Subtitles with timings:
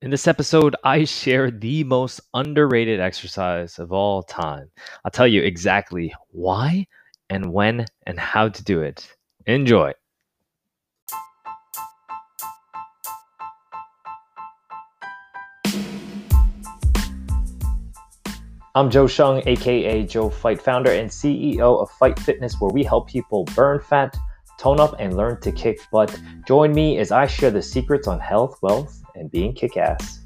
[0.00, 4.70] In this episode, I share the most underrated exercise of all time.
[5.04, 6.86] I'll tell you exactly why
[7.28, 9.12] and when and how to do it.
[9.46, 9.92] Enjoy.
[18.76, 23.08] I'm Joe Shung, aka Joe Fight, founder and CEO of Fight Fitness, where we help
[23.08, 24.16] people burn fat,
[24.58, 26.20] tone up, and learn to kick butt.
[26.46, 30.18] Join me as I share the secrets on health, wealth, and being kick ass.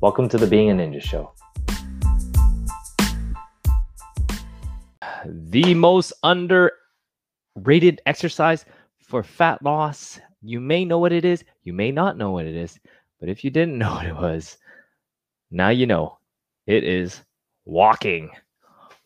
[0.00, 1.32] Welcome to the Being a Ninja Show.
[5.26, 8.64] The most underrated exercise
[9.02, 10.20] for fat loss.
[10.42, 12.78] You may know what it is, you may not know what it is,
[13.18, 14.58] but if you didn't know what it was,
[15.50, 16.18] now you know.
[16.68, 17.20] It is
[17.64, 18.30] walking.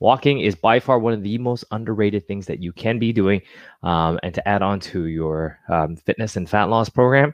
[0.00, 3.42] Walking is by far one of the most underrated things that you can be doing.
[3.82, 7.32] Um, and to add on to your um, fitness and fat loss program,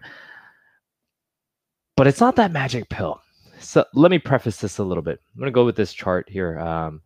[1.96, 3.20] but it's not that magic pill.
[3.58, 5.18] So let me preface this a little bit.
[5.34, 6.58] I'm going to go with this chart here.
[6.58, 7.00] Um,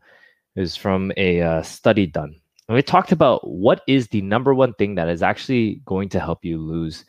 [0.77, 2.34] from a uh, study done.
[2.69, 6.20] And we talked about what is the number one thing that is actually going to
[6.20, 7.05] help you lose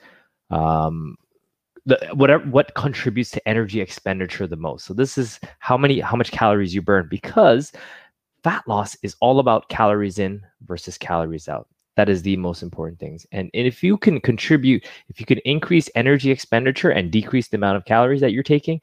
[0.49, 1.17] um,
[1.85, 4.85] the, whatever what contributes to energy expenditure the most.
[4.85, 7.71] So this is how many how much calories you burn because
[8.43, 11.67] fat loss is all about calories in versus calories out.
[11.97, 13.25] That is the most important things.
[13.31, 17.77] And, if you can contribute, if you can increase energy expenditure and decrease the amount
[17.77, 18.81] of calories that you're taking,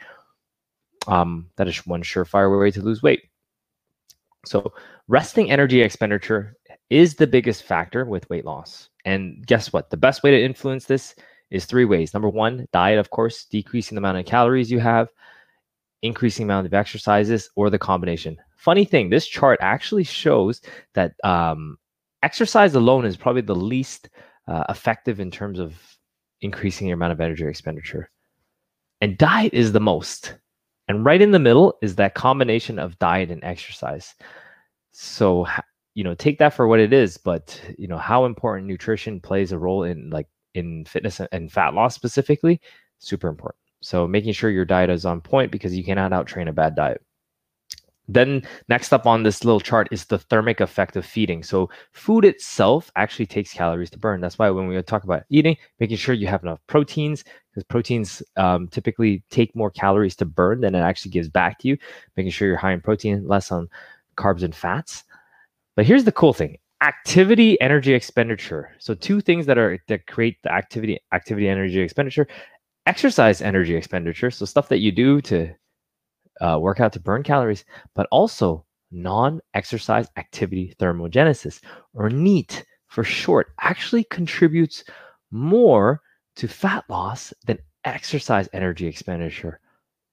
[1.06, 3.22] um, that is one surefire way to lose weight.
[4.44, 4.72] So,
[5.08, 6.54] resting energy expenditure
[6.90, 8.88] is the biggest factor with weight loss.
[9.04, 9.90] And guess what?
[9.90, 11.14] The best way to influence this
[11.50, 12.12] is three ways.
[12.12, 15.08] Number one, diet, of course, decreasing the amount of calories you have,
[16.02, 18.38] increasing amount of exercises, or the combination.
[18.58, 20.60] Funny thing, this chart actually shows
[20.94, 21.78] that um,
[22.24, 24.10] exercise alone is probably the least
[24.48, 25.80] uh, effective in terms of
[26.40, 28.10] increasing your amount of energy expenditure.
[29.00, 30.34] And diet is the most.
[30.88, 34.14] And right in the middle is that combination of diet and exercise.
[34.90, 35.46] So,
[35.94, 39.52] you know, take that for what it is, but you know, how important nutrition plays
[39.52, 42.60] a role in like in fitness and fat loss specifically,
[42.98, 43.60] super important.
[43.82, 46.74] So, making sure your diet is on point because you cannot out train a bad
[46.74, 47.00] diet.
[48.08, 51.42] Then next up on this little chart is the thermic effect of feeding.
[51.42, 54.20] So food itself actually takes calories to burn.
[54.22, 58.22] That's why when we talk about eating, making sure you have enough proteins, because proteins
[58.36, 61.76] um, typically take more calories to burn than it actually gives back to you.
[62.16, 63.68] Making sure you're high in protein, less on
[64.16, 65.04] carbs and fats.
[65.76, 68.74] But here's the cool thing: activity, energy expenditure.
[68.78, 72.26] So two things that are that create the activity, activity, energy expenditure.
[72.86, 74.30] Exercise energy expenditure.
[74.30, 75.54] So stuff that you do to
[76.40, 81.60] uh, workout to burn calories, but also non exercise activity thermogenesis,
[81.94, 84.84] or NEAT for short, actually contributes
[85.30, 86.00] more
[86.36, 89.60] to fat loss than exercise energy expenditure.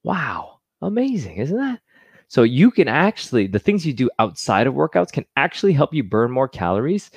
[0.03, 1.79] Wow, amazing, isn't that?
[2.27, 6.03] So you can actually, the things you do outside of workouts can actually help you
[6.03, 7.11] burn more calories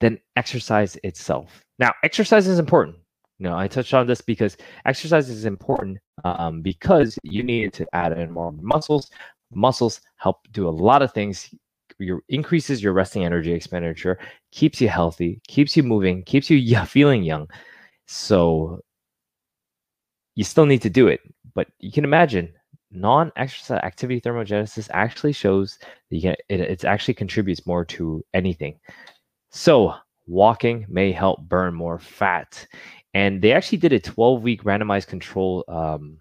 [0.00, 1.64] than exercise itself.
[1.78, 2.96] Now, exercise is important.
[3.40, 8.12] Know, I touched on this because exercise is important um, because you need to add
[8.18, 9.10] in more muscles.
[9.52, 11.54] Muscles help do a lot of things.
[12.00, 14.18] Your increases your resting energy expenditure,
[14.50, 17.48] keeps you healthy, keeps you moving, keeps you feeling young.
[18.06, 18.80] So
[20.34, 21.20] you still need to do it,
[21.54, 22.52] but you can imagine
[22.90, 28.78] non-exercise activity thermogenesis actually shows that you can it, it actually contributes more to anything.
[29.50, 29.94] So
[30.26, 32.66] walking may help burn more fat
[33.18, 36.18] and they actually did a 12 week randomized control um,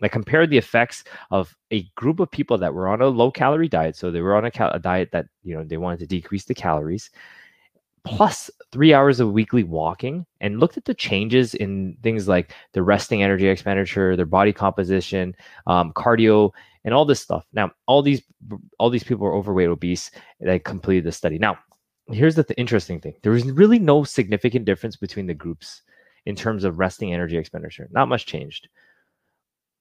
[0.00, 3.68] like compared the effects of a group of people that were on a low calorie
[3.68, 6.06] diet so they were on a, cal- a diet that you know they wanted to
[6.06, 7.10] decrease the calories
[8.04, 12.82] plus three hours of weekly walking and looked at the changes in things like the
[12.82, 15.34] resting energy expenditure their body composition
[15.66, 16.52] um, cardio
[16.84, 17.44] and all this stuff.
[17.52, 18.22] Now all these
[18.78, 21.38] all these people were overweight obese that completed the study.
[21.38, 21.58] Now
[22.08, 23.14] here's the th- interesting thing.
[23.22, 25.82] There was really no significant difference between the groups
[26.26, 27.88] in terms of resting energy expenditure.
[27.90, 28.68] Not much changed.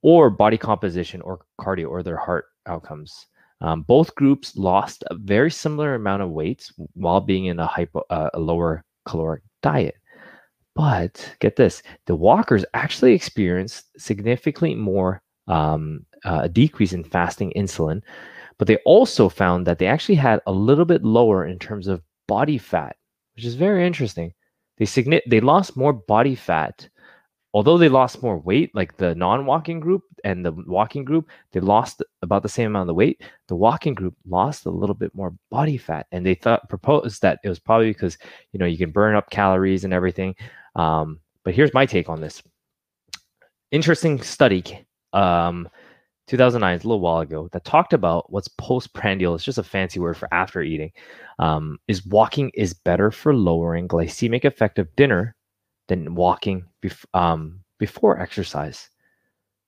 [0.02, 3.26] Or body composition or cardio or their heart outcomes.
[3.62, 8.04] Um, both groups lost a very similar amount of weight while being in a, hypo,
[8.10, 9.96] uh, a lower caloric diet.
[10.76, 17.54] But get this the walkers actually experienced significantly more um, uh, a decrease in fasting
[17.56, 18.02] insulin,
[18.58, 22.02] but they also found that they actually had a little bit lower in terms of
[22.28, 22.98] body fat,
[23.36, 24.34] which is very interesting.
[24.78, 26.88] They signi- they lost more body fat.
[27.54, 32.04] Although they lost more weight, like the non-walking group and the walking group, they lost
[32.22, 33.24] about the same amount of weight.
[33.48, 37.40] The walking group lost a little bit more body fat, and they thought proposed that
[37.46, 38.18] it was probably because
[38.52, 40.36] you know you can burn up calories and everything.
[40.76, 42.44] Um, but here's my take on this.
[43.72, 45.70] Interesting study um,
[46.28, 49.36] 2009, a little while ago, that talked about what's postprandial.
[49.36, 50.92] It's just a fancy word for after eating.
[51.40, 55.36] Um, is walking is better for lowering glycemic effect of dinner
[55.88, 58.90] than walking bef- um, before exercise.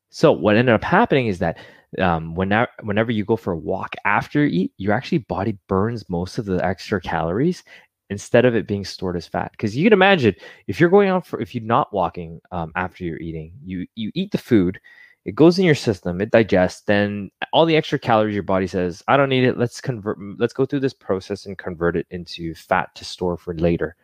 [0.10, 1.58] So what ended up happening is that
[2.00, 6.10] um, whenever whenever you go for a walk after you eat, your actually body burns
[6.10, 7.64] most of the extra calories
[8.10, 9.52] instead of it being stored as fat.
[9.52, 10.34] Because you can imagine
[10.68, 14.12] if you're going on for if you're not walking um, after you're eating, you you
[14.16, 14.80] eat the food,
[15.28, 19.04] it goes in your system, it digests, then all the extra calories your body says,
[19.10, 19.58] I don't need it.
[19.58, 20.18] Let's convert.
[20.40, 23.98] Let's go through this process and convert it into fat to store for later.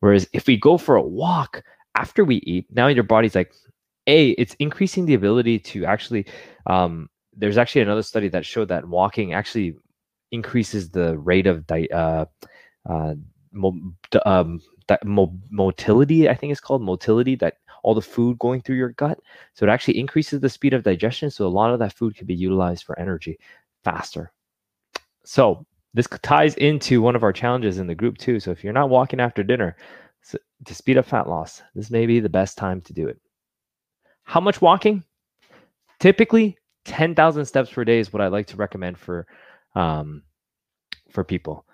[0.00, 1.62] Whereas if we go for a walk
[1.94, 3.54] after we eat, now your body's like,
[4.08, 6.26] a, it's increasing the ability to actually.
[6.66, 9.76] Um, there's actually another study that showed that walking actually
[10.32, 12.26] increases the rate of di- uh,
[12.88, 13.14] uh,
[13.52, 13.94] mo-
[14.26, 14.60] um,
[15.04, 16.28] mo- motility.
[16.28, 17.36] I think it's called motility.
[17.36, 19.20] That all the food going through your gut,
[19.52, 21.30] so it actually increases the speed of digestion.
[21.30, 23.38] So a lot of that food can be utilized for energy
[23.84, 24.32] faster.
[25.24, 25.64] So
[25.94, 28.40] this ties into one of our challenges in the group too.
[28.40, 29.76] So if you're not walking after dinner
[30.22, 33.20] so to speed up fat loss, this may be the best time to do it.
[34.24, 35.04] How much walking?
[36.00, 36.56] Typically,
[36.86, 39.26] 10,000 steps per day is what I like to recommend for
[39.74, 40.22] um,
[41.10, 41.66] for people.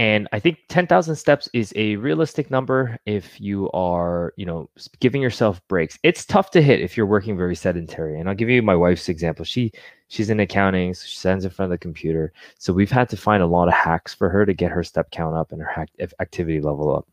[0.00, 5.20] And I think 10,000 steps is a realistic number if you are, you know, giving
[5.20, 5.98] yourself breaks.
[6.02, 8.18] It's tough to hit if you're working very sedentary.
[8.18, 9.44] And I'll give you my wife's example.
[9.44, 9.72] She
[10.08, 12.32] she's in accounting, so she stands in front of the computer.
[12.56, 15.10] So we've had to find a lot of hacks for her to get her step
[15.10, 15.86] count up and her
[16.18, 17.06] activity level up.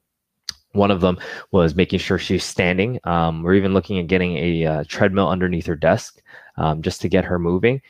[0.72, 1.19] One of them
[1.51, 3.01] was making sure she's standing.
[3.04, 6.22] Um, we're even looking at getting a uh, treadmill underneath her desk
[6.56, 7.81] um, just to get her moving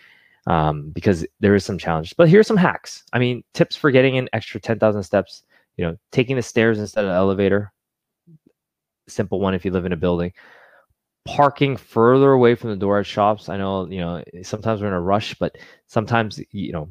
[0.48, 2.14] um, because there is some challenges.
[2.14, 3.04] But here's some hacks.
[3.14, 5.44] I mean, tips for getting an extra 10,000 steps.
[5.76, 7.72] You know, taking the stairs instead of the elevator.
[9.08, 10.34] Simple one if you live in a building.
[11.26, 13.48] Parking further away from the door at shops.
[13.48, 15.56] I know, you know, sometimes we're in a rush, but
[15.86, 16.90] sometimes, you know,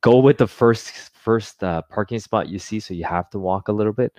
[0.00, 3.68] go with the first first uh, parking spot you see, so you have to walk
[3.68, 4.12] a little bit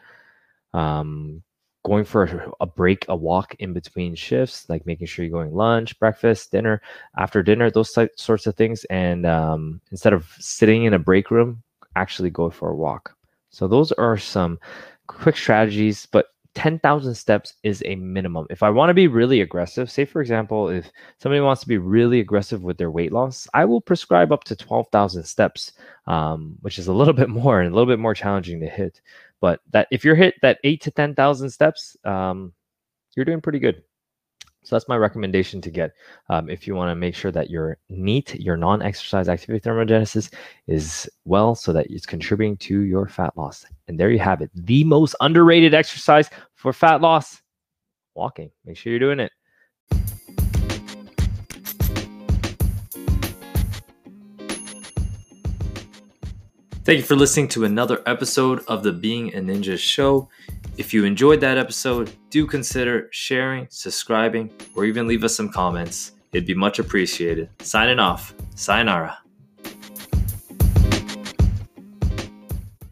[0.74, 1.42] um,
[1.86, 5.98] going for a break, a walk in between shifts, like making sure you're going lunch,
[6.00, 6.82] breakfast, dinner,
[7.16, 8.86] after dinner, those sorts of things.
[8.86, 11.62] And um, instead of sitting in a break room,
[11.96, 13.16] actually go for a walk.
[13.52, 14.60] So those are some
[15.06, 18.48] quick strategies, but 10,000 steps is a minimum.
[18.50, 21.78] If I want to be really aggressive, say for example, if somebody wants to be
[21.78, 25.74] really aggressive with their weight loss, I will prescribe up to 12,000 steps,
[26.08, 29.02] um, which is a little bit more and a little bit more challenging to hit.
[29.42, 32.54] But that if you're hit that eight to 10,000 steps, um,
[33.16, 33.84] you're doing pretty good.
[34.66, 35.94] So that's my recommendation to get
[36.28, 40.34] um, if you want to make sure that your NEAT, your non-exercise activity thermogenesis,
[40.66, 43.64] is well, so that it's contributing to your fat loss.
[43.88, 47.44] And there you have it, the most underrated exercise for fat loss:
[48.16, 48.50] walking.
[48.66, 49.32] Make sure you're doing it.
[56.86, 60.28] Thank you for listening to another episode of the Being a Ninja show.
[60.78, 66.12] If you enjoyed that episode, do consider sharing, subscribing, or even leave us some comments.
[66.34, 67.50] It'd be much appreciated.
[67.62, 68.34] Signing off.
[68.56, 69.18] Sayonara.